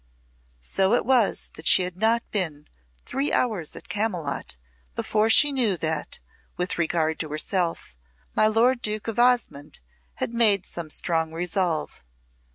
[0.63, 2.67] So it was that she had not been
[3.05, 4.55] three hours at Camylott
[4.95, 6.17] before she knew that,
[6.57, 7.95] with regard to herself,
[8.33, 9.79] my Lord Duke of Osmonde
[10.15, 12.03] had made some strong resolve.